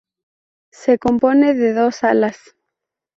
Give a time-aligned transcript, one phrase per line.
[0.73, 2.55] Se compone de dos salas.